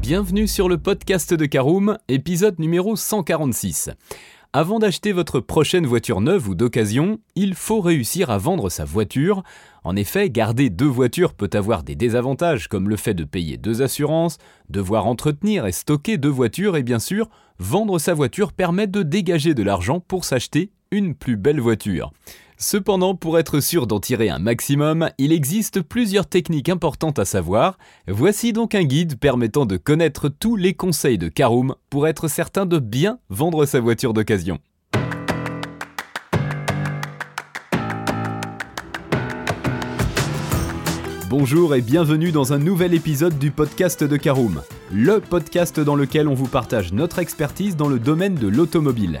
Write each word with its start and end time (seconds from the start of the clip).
Bienvenue 0.00 0.46
sur 0.46 0.68
le 0.68 0.78
podcast 0.78 1.34
de 1.34 1.46
Caroom, 1.46 1.98
épisode 2.08 2.58
numéro 2.58 2.96
146. 2.96 3.90
Avant 4.52 4.78
d'acheter 4.78 5.12
votre 5.12 5.40
prochaine 5.40 5.86
voiture 5.86 6.20
neuve 6.20 6.48
ou 6.48 6.54
d'occasion, 6.54 7.18
il 7.34 7.54
faut 7.54 7.80
réussir 7.80 8.30
à 8.30 8.38
vendre 8.38 8.70
sa 8.70 8.84
voiture. 8.84 9.42
En 9.84 9.96
effet, 9.96 10.30
garder 10.30 10.70
deux 10.70 10.86
voitures 10.86 11.34
peut 11.34 11.50
avoir 11.52 11.82
des 11.82 11.96
désavantages 11.96 12.68
comme 12.68 12.88
le 12.88 12.96
fait 12.96 13.14
de 13.14 13.24
payer 13.24 13.56
deux 13.56 13.82
assurances, 13.82 14.38
devoir 14.70 15.06
entretenir 15.06 15.66
et 15.66 15.72
stocker 15.72 16.18
deux 16.18 16.28
voitures 16.28 16.76
et 16.76 16.82
bien 16.82 16.98
sûr, 16.98 17.28
vendre 17.58 17.98
sa 17.98 18.14
voiture 18.14 18.52
permet 18.52 18.86
de 18.86 19.02
dégager 19.02 19.54
de 19.54 19.62
l'argent 19.62 20.00
pour 20.00 20.24
s'acheter 20.24 20.70
une 20.90 21.14
plus 21.14 21.36
belle 21.36 21.60
voiture. 21.60 22.12
Cependant, 22.58 23.14
pour 23.14 23.38
être 23.38 23.60
sûr 23.60 23.86
d'en 23.86 24.00
tirer 24.00 24.30
un 24.30 24.38
maximum, 24.38 25.10
il 25.18 25.30
existe 25.30 25.82
plusieurs 25.82 26.26
techniques 26.26 26.70
importantes 26.70 27.18
à 27.18 27.26
savoir. 27.26 27.76
Voici 28.08 28.54
donc 28.54 28.74
un 28.74 28.84
guide 28.84 29.18
permettant 29.18 29.66
de 29.66 29.76
connaître 29.76 30.30
tous 30.30 30.56
les 30.56 30.72
conseils 30.72 31.18
de 31.18 31.28
Caroom 31.28 31.74
pour 31.90 32.08
être 32.08 32.28
certain 32.28 32.64
de 32.64 32.78
bien 32.78 33.18
vendre 33.28 33.66
sa 33.66 33.78
voiture 33.80 34.14
d'occasion. 34.14 34.58
Bonjour 41.28 41.74
et 41.74 41.82
bienvenue 41.82 42.32
dans 42.32 42.54
un 42.54 42.58
nouvel 42.58 42.94
épisode 42.94 43.38
du 43.38 43.50
podcast 43.50 44.02
de 44.02 44.16
Caroom, 44.16 44.62
le 44.90 45.20
podcast 45.20 45.78
dans 45.78 45.94
lequel 45.94 46.26
on 46.26 46.34
vous 46.34 46.48
partage 46.48 46.94
notre 46.94 47.18
expertise 47.18 47.76
dans 47.76 47.88
le 47.88 47.98
domaine 47.98 48.36
de 48.36 48.48
l'automobile. 48.48 49.20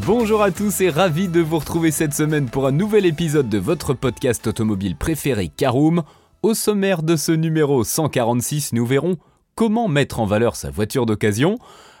Bonjour 0.00 0.42
à 0.42 0.50
tous 0.50 0.80
et 0.80 0.90
ravi 0.90 1.28
de 1.28 1.40
vous 1.40 1.58
retrouver 1.58 1.90
cette 1.90 2.14
semaine 2.14 2.48
pour 2.48 2.66
un 2.66 2.72
nouvel 2.72 3.06
épisode 3.06 3.48
de 3.48 3.58
votre 3.58 3.92
podcast 3.94 4.46
automobile 4.46 4.96
préféré 4.96 5.48
Caroom. 5.48 6.02
Au 6.42 6.54
sommaire 6.54 7.02
de 7.02 7.14
ce 7.14 7.30
numéro 7.30 7.84
146, 7.84 8.72
nous 8.72 8.86
verrons 8.86 9.16
comment 9.54 9.88
mettre 9.88 10.18
en 10.18 10.26
valeur 10.26 10.56
sa 10.56 10.70
voiture 10.70 11.06
d'occasion. 11.06 11.58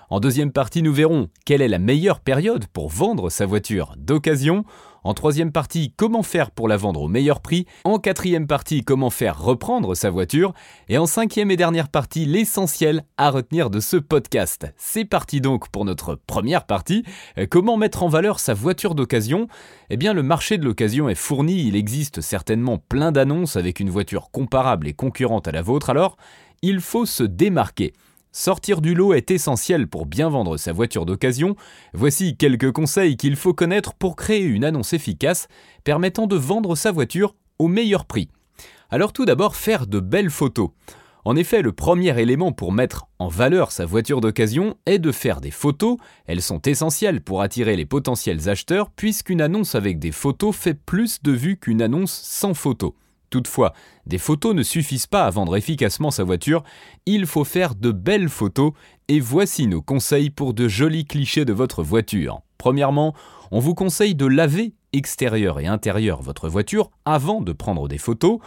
En 0.08 0.20
deuxième 0.20 0.52
partie, 0.52 0.82
nous 0.82 0.92
verrons 0.92 1.28
quelle 1.44 1.62
est 1.62 1.68
la 1.68 1.78
meilleure 1.78 2.20
période 2.20 2.66
pour 2.66 2.88
vendre 2.88 3.30
sa 3.30 3.46
voiture 3.46 3.94
d'occasion. 3.98 4.64
En 5.04 5.14
troisième 5.14 5.50
partie, 5.50 5.92
comment 5.96 6.22
faire 6.22 6.52
pour 6.52 6.68
la 6.68 6.76
vendre 6.76 7.02
au 7.02 7.08
meilleur 7.08 7.40
prix. 7.40 7.66
En 7.84 7.98
quatrième 7.98 8.46
partie, 8.46 8.82
comment 8.82 9.10
faire 9.10 9.40
reprendre 9.40 9.96
sa 9.96 10.10
voiture. 10.10 10.52
Et 10.88 10.96
en 10.96 11.06
cinquième 11.06 11.50
et 11.50 11.56
dernière 11.56 11.88
partie, 11.88 12.24
l'essentiel 12.24 13.04
à 13.16 13.30
retenir 13.30 13.68
de 13.68 13.80
ce 13.80 13.96
podcast. 13.96 14.72
C'est 14.76 15.04
parti 15.04 15.40
donc 15.40 15.68
pour 15.70 15.84
notre 15.84 16.14
première 16.14 16.66
partie. 16.66 17.04
Comment 17.50 17.76
mettre 17.76 18.04
en 18.04 18.08
valeur 18.08 18.38
sa 18.38 18.54
voiture 18.54 18.94
d'occasion 18.94 19.48
Eh 19.90 19.96
bien, 19.96 20.12
le 20.12 20.22
marché 20.22 20.56
de 20.56 20.64
l'occasion 20.64 21.08
est 21.08 21.16
fourni. 21.16 21.66
Il 21.66 21.74
existe 21.74 22.20
certainement 22.20 22.78
plein 22.78 23.10
d'annonces 23.10 23.56
avec 23.56 23.80
une 23.80 23.90
voiture 23.90 24.30
comparable 24.30 24.86
et 24.86 24.92
concurrente 24.92 25.48
à 25.48 25.52
la 25.52 25.62
vôtre. 25.62 25.90
Alors, 25.90 26.16
il 26.62 26.80
faut 26.80 27.06
se 27.06 27.24
démarquer. 27.24 27.92
Sortir 28.34 28.80
du 28.80 28.94
lot 28.94 29.12
est 29.12 29.30
essentiel 29.30 29.86
pour 29.86 30.06
bien 30.06 30.30
vendre 30.30 30.56
sa 30.56 30.72
voiture 30.72 31.04
d'occasion. 31.04 31.54
Voici 31.92 32.34
quelques 32.38 32.72
conseils 32.72 33.18
qu'il 33.18 33.36
faut 33.36 33.52
connaître 33.52 33.92
pour 33.92 34.16
créer 34.16 34.44
une 34.44 34.64
annonce 34.64 34.94
efficace 34.94 35.48
permettant 35.84 36.26
de 36.26 36.36
vendre 36.36 36.74
sa 36.74 36.92
voiture 36.92 37.34
au 37.58 37.68
meilleur 37.68 38.06
prix. 38.06 38.30
Alors 38.88 39.12
tout 39.12 39.26
d'abord, 39.26 39.54
faire 39.54 39.86
de 39.86 40.00
belles 40.00 40.30
photos. 40.30 40.70
En 41.26 41.36
effet, 41.36 41.60
le 41.60 41.72
premier 41.72 42.18
élément 42.18 42.52
pour 42.52 42.72
mettre 42.72 43.06
en 43.18 43.28
valeur 43.28 43.70
sa 43.70 43.84
voiture 43.84 44.22
d'occasion 44.22 44.76
est 44.86 44.98
de 44.98 45.12
faire 45.12 45.42
des 45.42 45.50
photos. 45.50 45.98
Elles 46.24 46.42
sont 46.42 46.62
essentielles 46.62 47.20
pour 47.20 47.42
attirer 47.42 47.76
les 47.76 47.86
potentiels 47.86 48.48
acheteurs 48.48 48.90
puisqu'une 48.90 49.42
annonce 49.42 49.74
avec 49.74 49.98
des 49.98 50.10
photos 50.10 50.56
fait 50.56 50.74
plus 50.74 51.22
de 51.22 51.32
vues 51.32 51.58
qu'une 51.58 51.82
annonce 51.82 52.12
sans 52.12 52.54
photos. 52.54 52.92
Toutefois, 53.32 53.72
des 54.04 54.18
photos 54.18 54.54
ne 54.54 54.62
suffisent 54.62 55.06
pas 55.06 55.24
à 55.24 55.30
vendre 55.30 55.56
efficacement 55.56 56.10
sa 56.10 56.22
voiture, 56.22 56.62
il 57.06 57.24
faut 57.24 57.44
faire 57.44 57.74
de 57.74 57.90
belles 57.90 58.28
photos 58.28 58.72
et 59.08 59.20
voici 59.20 59.66
nos 59.66 59.80
conseils 59.80 60.28
pour 60.28 60.52
de 60.52 60.68
jolis 60.68 61.06
clichés 61.06 61.46
de 61.46 61.54
votre 61.54 61.82
voiture. 61.82 62.42
Premièrement, 62.58 63.14
on 63.50 63.58
vous 63.58 63.74
conseille 63.74 64.14
de 64.14 64.26
laver 64.26 64.74
extérieur 64.92 65.60
et 65.60 65.66
intérieur 65.66 66.22
votre 66.22 66.48
voiture 66.48 66.90
avant 67.04 67.40
de 67.40 67.52
prendre 67.52 67.88
des 67.88 67.98
photos. 67.98 68.38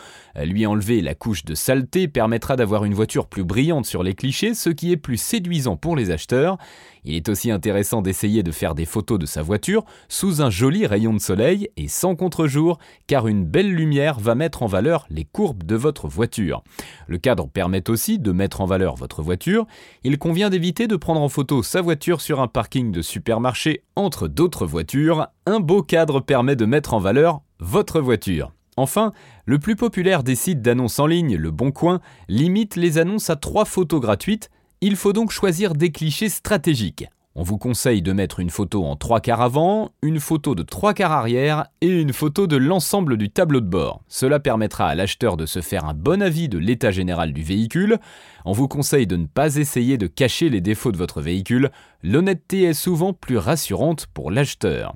Lui 0.43 0.65
enlever 0.65 1.01
la 1.01 1.15
couche 1.15 1.45
de 1.45 1.55
saleté 1.55 2.07
permettra 2.07 2.55
d'avoir 2.55 2.85
une 2.85 2.93
voiture 2.93 3.27
plus 3.27 3.43
brillante 3.43 3.85
sur 3.85 4.03
les 4.03 4.13
clichés, 4.13 4.53
ce 4.53 4.69
qui 4.69 4.91
est 4.91 4.97
plus 4.97 5.17
séduisant 5.17 5.77
pour 5.77 5.95
les 5.95 6.11
acheteurs. 6.11 6.57
Il 7.03 7.15
est 7.15 7.29
aussi 7.29 7.51
intéressant 7.51 8.01
d'essayer 8.01 8.41
de 8.41 8.51
faire 8.51 8.73
des 8.73 8.85
photos 8.85 9.19
de 9.19 9.25
sa 9.25 9.43
voiture 9.43 9.85
sous 10.09 10.41
un 10.41 10.49
joli 10.49 10.87
rayon 10.87 11.13
de 11.13 11.19
soleil 11.19 11.69
et 11.77 11.87
sans 11.87 12.15
contre-jour, 12.15 12.79
car 13.05 13.27
une 13.27 13.45
belle 13.45 13.71
lumière 13.71 14.19
va 14.19 14.33
mettre 14.33 14.63
en 14.63 14.67
valeur 14.67 15.05
les 15.09 15.23
courbes 15.23 15.63
de 15.63 15.75
votre 15.75 16.07
voiture. 16.07 16.63
Le 17.07 17.17
cadre 17.17 17.47
permet 17.47 17.89
aussi 17.89 18.17
de 18.17 18.31
mettre 18.31 18.61
en 18.61 18.65
valeur 18.65 18.95
votre 18.95 19.21
voiture. 19.21 19.67
Il 20.03 20.17
convient 20.17 20.49
d'éviter 20.49 20.87
de 20.87 20.95
prendre 20.95 21.21
en 21.21 21.29
photo 21.29 21.61
sa 21.61 21.81
voiture 21.81 22.21
sur 22.21 22.39
un 22.39 22.47
parking 22.47 22.91
de 22.91 23.01
supermarché 23.01 23.83
entre 23.95 24.27
d'autres 24.27 24.65
voitures. 24.65 25.27
Un 25.47 25.59
beau 25.59 25.83
cadre 25.83 26.21
permet 26.21 26.55
de 26.55 26.65
mettre 26.65 26.95
en 26.95 26.99
valeur 26.99 27.43
votre 27.59 28.01
voiture. 28.01 28.51
Enfin, 28.77 29.13
le 29.45 29.59
plus 29.59 29.75
populaire 29.75 30.23
des 30.23 30.33
sites 30.33 30.63
d'annonces 30.63 30.97
en 30.97 31.05
ligne, 31.05 31.35
Le 31.35 31.51
Bon 31.51 31.71
Coin, 31.71 31.99
limite 32.27 32.75
les 32.75 32.97
annonces 32.97 33.29
à 33.29 33.35
trois 33.35 33.65
photos 33.65 34.01
gratuites. 34.01 34.49
Il 34.81 34.95
faut 34.95 35.13
donc 35.13 35.29
choisir 35.29 35.75
des 35.75 35.91
clichés 35.91 36.29
stratégiques. 36.29 37.05
On 37.35 37.43
vous 37.43 37.59
conseille 37.59 38.01
de 38.01 38.11
mettre 38.11 38.39
une 38.39 38.49
photo 38.49 38.85
en 38.85 38.95
trois 38.95 39.19
quarts 39.19 39.41
avant, 39.41 39.91
une 40.01 40.19
photo 40.19 40.55
de 40.55 40.63
trois 40.63 40.95
quarts 40.95 41.11
arrière 41.11 41.65
et 41.79 41.89
une 41.89 42.13
photo 42.13 42.47
de 42.47 42.57
l'ensemble 42.57 43.15
du 43.15 43.29
tableau 43.29 43.59
de 43.59 43.67
bord. 43.67 44.01
Cela 44.07 44.39
permettra 44.39 44.87
à 44.87 44.95
l'acheteur 44.95 45.37
de 45.37 45.45
se 45.45 45.61
faire 45.61 45.85
un 45.85 45.93
bon 45.93 46.23
avis 46.23 46.49
de 46.49 46.57
l'état 46.57 46.89
général 46.89 47.33
du 47.33 47.43
véhicule. 47.43 47.99
On 48.45 48.53
vous 48.53 48.67
conseille 48.67 49.05
de 49.05 49.17
ne 49.17 49.27
pas 49.27 49.57
essayer 49.57 49.99
de 49.99 50.07
cacher 50.07 50.49
les 50.49 50.61
défauts 50.61 50.91
de 50.91 50.97
votre 50.97 51.21
véhicule. 51.21 51.69
L'honnêteté 52.01 52.63
est 52.63 52.73
souvent 52.73 53.13
plus 53.13 53.37
rassurante 53.37 54.07
pour 54.07 54.31
l'acheteur. 54.31 54.95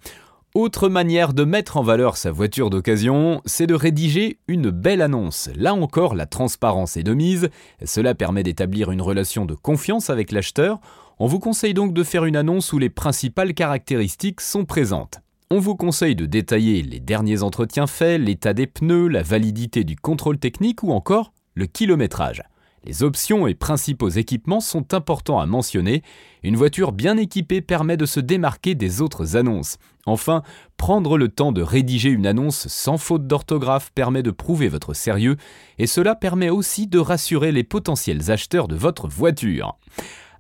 Autre 0.60 0.90
manière 0.90 1.34
de 1.34 1.46
mettre 1.46 1.78
en 1.78 1.84
valeur 1.84 2.18
sa 2.18 2.32
voiture 2.32 2.70
d'occasion, 2.70 3.42
c'est 3.46 3.66
de 3.66 3.74
rédiger 3.74 4.40
une 4.50 4.72
belle 4.72 5.02
annonce. 5.02 5.50
Là 5.56 5.74
encore, 5.74 6.16
la 6.16 6.26
transparence 6.26 6.98
est 6.98 7.04
de 7.04 7.14
mise. 7.14 7.48
Cela 7.86 8.14
permet 8.14 8.44
d'établir 8.44 8.92
une 8.92 9.02
relation 9.02 9.46
de 9.46 9.54
confiance 9.54 10.10
avec 10.10 10.34
l'acheteur. 10.34 10.82
On 11.18 11.28
vous 11.28 11.40
conseille 11.40 11.74
donc 11.74 11.94
de 11.94 12.04
faire 12.04 12.26
une 12.26 12.36
annonce 12.36 12.74
où 12.74 12.78
les 12.78 12.90
principales 12.90 13.54
caractéristiques 13.54 14.42
sont 14.42 14.66
présentes. 14.66 15.22
On 15.50 15.60
vous 15.60 15.78
conseille 15.78 16.18
de 16.18 16.26
détailler 16.26 16.82
les 16.82 17.00
derniers 17.00 17.42
entretiens 17.42 17.88
faits, 17.88 18.20
l'état 18.20 18.54
des 18.54 18.68
pneus, 18.68 19.08
la 19.08 19.24
validité 19.24 19.86
du 19.86 19.96
contrôle 19.96 20.40
technique 20.40 20.84
ou 20.84 20.92
encore 20.92 21.32
le 21.56 21.68
kilométrage. 21.68 22.44
Les 22.86 23.04
options 23.04 23.46
et 23.46 23.56
principaux 23.56 24.10
équipements 24.10 24.62
sont 24.62 24.94
importants 24.94 25.40
à 25.40 25.46
mentionner. 25.46 26.02
Une 26.44 26.56
voiture 26.56 26.92
bien 26.92 27.18
équipée 27.18 27.62
permet 27.62 27.98
de 27.98 28.06
se 28.06 28.20
démarquer 28.20 28.76
des 28.76 29.02
autres 29.02 29.36
annonces. 29.36 29.78
Enfin, 30.06 30.44
prendre 30.78 31.18
le 31.18 31.28
temps 31.28 31.52
de 31.52 31.62
rédiger 31.62 32.10
une 32.10 32.26
annonce 32.26 32.68
sans 32.68 32.98
faute 32.98 33.28
d'orthographe 33.28 33.92
permet 33.94 34.24
de 34.24 34.32
prouver 34.32 34.70
votre 34.70 34.94
sérieux 34.94 35.36
et 35.78 35.88
cela 35.88 36.16
permet 36.16 36.50
aussi 36.50 36.88
de 36.88 37.00
rassurer 37.00 37.52
les 37.52 37.64
potentiels 37.64 38.32
acheteurs 38.32 38.68
de 38.68 38.76
votre 38.76 39.08
voiture. 39.08 39.78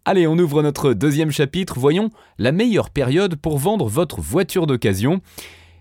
Allez, 0.06 0.26
on 0.26 0.40
ouvre 0.40 0.64
notre 0.64 0.94
deuxième 0.94 1.32
chapitre. 1.32 1.78
Voyons 1.78 2.10
la 2.38 2.52
meilleure 2.52 2.90
période 2.90 3.36
pour 3.36 3.58
vendre 3.58 3.88
votre 3.88 4.22
voiture 4.22 4.66
d'occasion. 4.66 5.22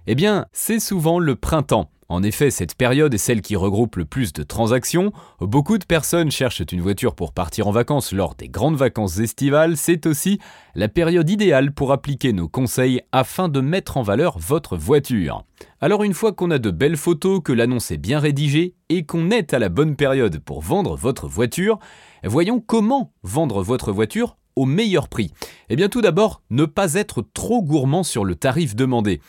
Eh 0.07 0.15
bien, 0.15 0.47
c'est 0.53 0.81
souvent 0.81 1.19
le 1.19 1.37
printemps. 1.37 1.89
En 2.11 2.23
effet, 2.23 2.51
cette 2.51 2.75
période 2.75 3.13
est 3.13 3.19
celle 3.19 3.43
qui 3.43 3.55
regroupe 3.55 3.97
le 3.97 4.07
plus 4.07 4.33
de 4.33 4.43
transactions. 4.43 5.13
Beaucoup 5.41 5.77
de 5.77 5.85
personnes 5.85 6.31
cherchent 6.31 6.63
une 6.73 6.81
voiture 6.81 7.15
pour 7.15 7.35
partir 7.35 7.69
en 7.69 7.71
vacances 7.71 8.13
lors 8.13 8.35
des 8.35 8.49
grandes 8.49 8.77
vacances 8.77 9.19
estivales. 9.19 9.77
C'est 9.77 10.07
aussi 10.07 10.39
la 10.75 10.89
période 10.89 11.29
idéale 11.29 11.71
pour 11.71 11.93
appliquer 11.93 12.33
nos 12.33 12.49
conseils 12.49 13.03
afin 13.13 13.51
de 13.51 13.61
mettre 13.61 13.99
en 13.99 14.03
valeur 14.03 14.39
votre 14.39 14.75
voiture. 14.75 15.45
Alors 15.83 16.03
une 16.03 16.15
fois 16.15 16.33
qu'on 16.33 16.51
a 16.51 16.59
de 16.59 16.71
belles 16.71 16.97
photos, 16.97 17.43
que 17.45 17.53
l'annonce 17.53 17.91
est 17.91 17.99
bien 17.99 18.21
rédigée 18.21 18.75
et 18.89 19.05
qu'on 19.05 19.31
est 19.31 19.53
à 19.53 19.59
la 19.59 19.69
bonne 19.69 19.95
période 19.95 20.39
pour 20.39 20.63
vendre 20.63 20.97
votre 20.97 21.29
voiture, 21.29 21.79
voyons 22.25 22.59
comment 22.59 23.13
vendre 23.23 23.63
votre 23.63 23.93
voiture 23.93 24.39
meilleur 24.67 25.09
prix 25.09 25.33
Eh 25.69 25.77
bien 25.77 25.89
tout 25.89 26.01
d'abord, 26.01 26.43
ne 26.51 26.65
pas 26.65 26.95
être 26.95 27.23
trop 27.35 27.63
gourmand 27.63 28.03
sur 28.03 28.25
le 28.25 28.35
tarif 28.35 28.75
demandé. 28.75 29.21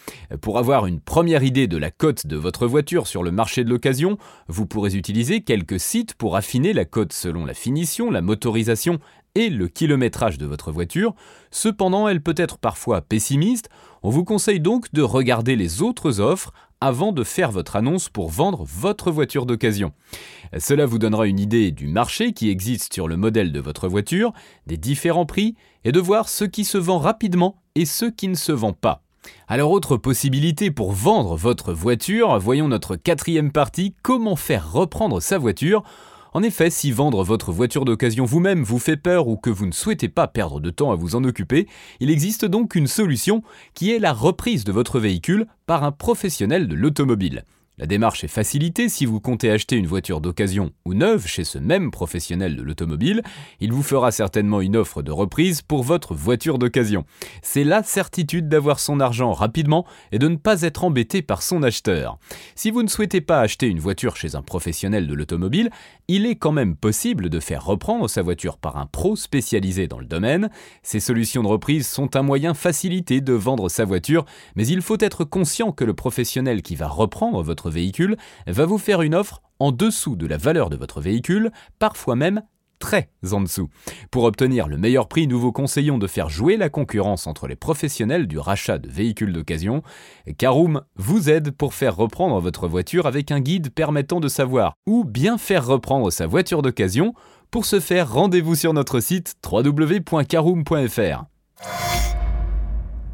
Pour 0.42 0.58
avoir 0.58 0.86
une 0.86 1.00
première 1.00 1.44
idée 1.44 1.68
de 1.68 1.78
la 1.78 1.92
cote 1.92 2.28
de 2.28 2.36
votre 2.36 2.68
voiture 2.68 3.08
sur 3.08 3.24
le 3.24 3.32
marché 3.32 3.64
de 3.64 3.70
l'occasion, 3.70 4.18
vous 4.48 4.66
pourrez 4.66 4.96
utiliser 4.96 5.42
quelques 5.42 5.80
sites 5.80 6.14
pour 6.14 6.36
affiner 6.36 6.74
la 6.74 6.86
cote 6.86 7.14
selon 7.14 7.46
la 7.46 7.54
finition, 7.54 8.12
la 8.12 8.22
motorisation 8.22 9.00
et 9.36 9.50
le 9.50 9.68
kilométrage 9.68 10.38
de 10.38 10.46
votre 10.46 10.72
voiture. 10.72 11.14
Cependant, 11.52 12.08
elle 12.08 12.22
peut 12.22 12.36
être 12.38 12.58
parfois 12.58 13.02
pessimiste. 13.02 13.70
On 14.04 14.10
vous 14.10 14.24
conseille 14.24 14.60
donc 14.60 14.92
de 14.94 15.02
regarder 15.02 15.56
les 15.56 15.82
autres 15.82 16.20
offres 16.20 16.54
avant 16.82 17.12
de 17.12 17.24
faire 17.24 17.52
votre 17.52 17.76
annonce 17.76 18.10
pour 18.10 18.30
vendre 18.30 18.64
votre 18.64 19.12
voiture 19.12 19.46
d'occasion. 19.46 19.92
Cela 20.58 20.86
vous 20.86 21.00
donnera 21.00 21.28
une 21.28 21.40
idée 21.40 21.72
du 21.72 21.88
marché 21.88 22.34
qui 22.34 22.50
existe 22.50 22.94
sur 22.94 23.08
le 23.08 23.18
modèle 23.18 23.52
de 23.52 23.60
votre 23.60 23.88
voiture, 23.88 24.34
des 24.68 24.78
différents 24.78 25.26
prix 25.26 25.56
et 25.84 25.92
de 25.92 26.00
voir 26.00 26.30
ce 26.30 26.46
qui 26.46 26.66
se 26.66 26.78
vend 26.78 27.00
rapidement 27.00 27.56
et 27.76 27.86
ce 27.86 28.06
qui 28.06 28.28
ne 28.28 28.36
se 28.36 28.52
vend 28.52 28.74
pas. 28.74 29.04
Alors 29.48 29.72
autre 29.72 29.98
possibilité 29.98 30.72
pour 30.72 30.92
vendre 30.92 31.36
votre 31.36 31.74
voiture, 31.74 32.40
voyons 32.40 32.68
notre 32.68 32.96
quatrième 32.96 33.52
partie, 33.52 33.94
comment 34.02 34.36
faire 34.36 34.72
reprendre 34.72 35.22
sa 35.22 35.38
voiture. 35.38 35.84
En 36.34 36.44
effet, 36.44 36.70
si 36.70 36.92
vendre 36.92 37.24
votre 37.24 37.52
voiture 37.52 37.86
d'occasion 37.86 38.26
vous-même 38.26 38.64
vous 38.64 38.78
fait 38.78 38.98
peur 38.98 39.28
ou 39.28 39.36
que 39.36 39.50
vous 39.50 39.66
ne 39.66 39.72
souhaitez 39.72 40.10
pas 40.10 40.28
perdre 40.28 40.60
de 40.60 40.70
temps 40.70 40.92
à 40.92 40.96
vous 40.96 41.16
en 41.16 41.24
occuper, 41.24 41.68
il 42.00 42.12
existe 42.12 42.46
donc 42.46 42.76
une 42.76 42.88
solution 42.88 43.42
qui 43.74 43.92
est 43.92 44.00
la 44.00 44.14
reprise 44.14 44.64
de 44.64 44.72
votre 44.72 45.00
véhicule 45.00 45.48
par 45.66 45.84
un 45.84 45.92
professionnel 45.92 46.68
de 46.68 46.76
l'automobile. 46.76 47.46
La 47.80 47.86
démarche 47.86 48.26
est 48.26 48.28
facilitée 48.28 48.90
si 48.90 49.06
vous 49.06 49.22
comptez 49.22 49.50
acheter 49.50 49.78
une 49.78 49.88
voiture 49.88 50.20
d'occasion 50.20 50.72
ou 50.84 50.94
neuve 50.94 51.26
chez 51.26 51.46
ce 51.46 51.58
même 51.58 51.92
professionnel 51.92 52.58
de 52.58 52.62
l'automobile. 52.62 53.22
Il 53.62 53.72
vous 53.72 53.84
fera 53.84 54.12
certainement 54.12 54.60
une 54.60 54.76
offre 54.76 55.02
de 55.02 55.14
reprise 55.14 55.62
pour 55.62 55.84
votre 55.84 56.14
voiture 56.14 56.60
d'occasion. 56.60 57.06
C'est 57.42 57.64
la 57.64 57.82
certitude 57.82 58.50
d'avoir 58.50 58.82
son 58.82 59.00
argent 59.00 59.32
rapidement 59.32 59.86
et 60.12 60.20
de 60.20 60.28
ne 60.28 60.36
pas 60.36 60.64
être 60.64 60.84
embêté 60.84 61.22
par 61.22 61.42
son 61.42 61.64
acheteur. 61.64 62.18
Si 62.54 62.70
vous 62.70 62.84
ne 62.84 62.90
souhaitez 62.90 63.22
pas 63.22 63.40
acheter 63.40 63.68
une 63.68 63.80
voiture 63.80 64.18
chez 64.18 64.36
un 64.36 64.42
professionnel 64.42 65.08
de 65.08 65.14
l'automobile, 65.14 65.70
il 66.10 66.26
est 66.26 66.36
quand 66.36 66.52
même 66.52 66.76
possible 66.76 67.30
de 67.30 67.40
faire 67.40 67.64
reprendre 67.64 68.10
sa 68.10 68.22
voiture 68.22 68.58
par 68.58 68.76
un 68.76 68.88
pro 68.88 69.16
spécialisé 69.16 69.88
dans 69.88 70.00
le 70.00 70.06
domaine. 70.06 70.50
Ces 70.84 71.00
solutions 71.00 71.44
de 71.44 71.48
reprise 71.48 71.88
sont 71.88 72.18
un 72.18 72.24
moyen 72.24 72.54
facilité 72.54 73.22
de 73.22 73.32
vendre 73.32 73.70
sa 73.70 73.86
voiture, 73.86 74.26
mais 74.58 74.68
il 74.68 74.82
faut 74.82 74.98
être 75.00 75.24
conscient 75.24 75.72
que 75.72 75.86
le 75.86 75.94
professionnel 75.94 76.62
qui 76.62 76.76
va 76.76 76.90
reprendre 76.90 77.42
votre 77.42 77.69
véhicule 77.70 78.18
va 78.48 78.66
vous 78.66 78.78
faire 78.78 79.02
une 79.02 79.16
offre 79.16 79.42
en 79.60 79.72
dessous 79.72 80.16
de 80.16 80.28
la 80.28 80.38
valeur 80.38 80.70
de 80.70 80.78
votre 80.78 81.02
véhicule, 81.02 81.52
parfois 81.80 82.16
même 82.16 82.42
très 82.80 83.10
en 83.32 83.42
dessous. 83.42 83.70
Pour 84.10 84.24
obtenir 84.24 84.68
le 84.68 84.78
meilleur 84.78 85.08
prix, 85.08 85.28
nous 85.28 85.40
vous 85.40 85.52
conseillons 85.52 85.98
de 85.98 86.08
faire 86.08 86.30
jouer 86.30 86.58
la 86.58 86.70
concurrence 86.70 87.28
entre 87.28 87.48
les 87.48 87.56
professionnels 87.56 88.26
du 88.26 88.40
rachat 88.40 88.78
de 88.78 88.90
véhicules 88.90 89.34
d'occasion. 89.34 89.84
Caroom 90.38 90.82
vous 90.96 91.30
aide 91.30 91.52
pour 91.52 91.74
faire 91.74 91.96
reprendre 91.96 92.40
votre 92.40 92.68
voiture 92.68 93.06
avec 93.06 93.32
un 93.32 93.42
guide 93.42 93.70
permettant 93.72 94.20
de 94.20 94.30
savoir 94.30 94.74
où 94.88 95.04
bien 95.04 95.38
faire 95.38 95.66
reprendre 95.68 96.10
sa 96.10 96.26
voiture 96.26 96.62
d'occasion. 96.62 97.14
Pour 97.52 97.66
ce 97.66 97.80
faire, 97.80 98.12
rendez-vous 98.12 98.56
sur 98.56 98.74
notre 98.74 99.00
site 99.00 99.36
www.caroom.fr. 99.46 101.26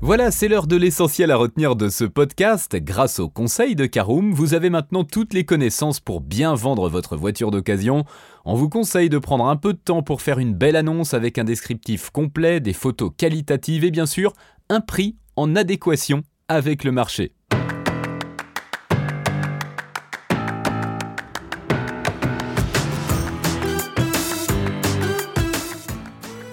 Voilà, 0.01 0.29
c'est 0.29 0.47
l'heure 0.47 0.67
de 0.67 0.75
l'essentiel 0.75 1.31
à 1.31 1.37
retenir 1.37 1.75
de 1.75 1.89
ce 1.89 2.03
podcast. 2.03 2.75
Grâce 2.75 3.19
au 3.19 3.29
conseil 3.29 3.75
de 3.75 3.85
Caroom, 3.85 4.33
vous 4.33 4.53
avez 4.53 4.69
maintenant 4.69 5.03
toutes 5.03 5.33
les 5.33 5.45
connaissances 5.45 5.99
pour 5.99 6.21
bien 6.21 6.53
vendre 6.53 6.89
votre 6.89 7.15
voiture 7.15 7.49
d'occasion. 7.49 8.03
On 8.43 8.55
vous 8.55 8.69
conseille 8.69 9.09
de 9.09 9.17
prendre 9.17 9.47
un 9.47 9.55
peu 9.55 9.73
de 9.73 9.79
temps 9.79 10.03
pour 10.03 10.21
faire 10.21 10.37
une 10.37 10.53
belle 10.53 10.75
annonce 10.75 11.13
avec 11.13 11.37
un 11.37 11.43
descriptif 11.43 12.11
complet, 12.11 12.59
des 12.59 12.73
photos 12.73 13.11
qualitatives 13.17 13.83
et 13.83 13.91
bien 13.91 14.05
sûr 14.05 14.33
un 14.69 14.81
prix 14.81 15.15
en 15.37 15.55
adéquation 15.55 16.23
avec 16.49 16.83
le 16.83 16.91
marché. 16.91 17.34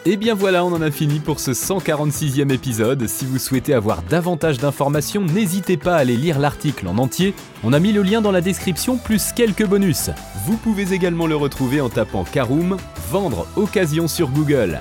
Et 0.04 0.16
bien 0.16 0.34
voilà, 0.34 0.64
on 0.64 0.72
en 0.72 0.82
a 0.82 0.90
fini 0.90 1.20
pour 1.20 1.38
ce 1.38 1.52
146e 1.52 2.52
épisode. 2.52 3.06
Si 3.06 3.25
vous 3.25 3.38
souhaitez 3.38 3.72
avoir 3.72 4.02
davantage 4.02 4.58
d'informations, 4.58 5.22
n'hésitez 5.22 5.76
pas 5.76 5.94
à 5.94 5.99
aller 5.99 6.16
lire 6.16 6.40
l'article 6.40 6.88
en 6.88 6.99
entier. 6.99 7.34
On 7.62 7.72
a 7.72 7.78
mis 7.78 7.93
le 7.93 8.02
lien 8.02 8.20
dans 8.20 8.32
la 8.32 8.40
description 8.40 8.96
plus 8.96 9.31
quelques 9.32 9.64
bonus. 9.64 10.10
Vous 10.44 10.56
pouvez 10.56 10.93
également 10.93 11.28
le 11.28 11.37
retrouver 11.37 11.81
en 11.81 11.88
tapant 11.88 12.25
Caroom, 12.25 12.78
vendre 13.12 13.46
occasion 13.54 14.08
sur 14.08 14.31
Google. 14.31 14.81